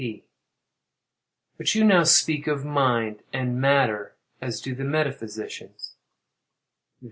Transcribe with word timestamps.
P. 0.01 0.25
But 1.59 1.75
you 1.75 1.83
now 1.83 2.05
speak 2.05 2.47
of 2.47 2.65
"mind" 2.65 3.21
and 3.31 3.61
"matter" 3.61 4.15
as 4.41 4.59
do 4.59 4.73
the 4.73 4.83
metaphysicians. 4.83 5.93